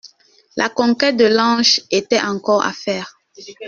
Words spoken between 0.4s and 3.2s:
La conquête de l'ange était encore à faire.